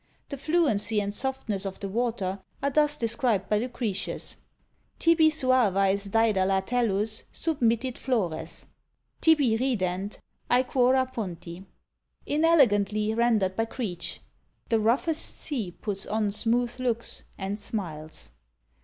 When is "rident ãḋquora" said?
9.57-11.13